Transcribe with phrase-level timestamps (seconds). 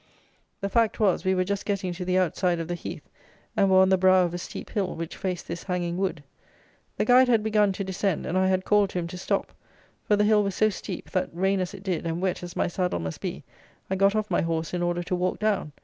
[0.61, 3.07] The fact was, we were just getting to the outside of the heath,
[3.55, 6.23] and were on the brow of a steep hill, which faced this hanging wood.
[6.97, 9.53] The guide had begun to descend, and I had called to him to stop;
[10.07, 12.65] for the hill was so steep, that, rain as it did and wet as my
[12.67, 13.43] saddle must be,
[13.91, 15.71] I got off my horse in order to walk down.